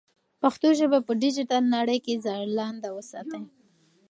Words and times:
پښتو 0.41 0.67
ژبه 0.79 0.99
په 1.07 1.11
ډیجیټل 1.21 1.63
نړۍ 1.75 1.99
کې 2.05 2.21
ځلانده 2.23 2.89
وساتئ. 2.93 3.43